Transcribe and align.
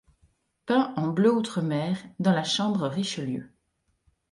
Peints 0.65 0.95
en 0.97 1.09
bleu 1.09 1.31
outre-mer, 1.31 2.01
dans 2.17 2.31
la 2.31 2.43
chambre 2.43 2.87
richelieu. 2.87 3.51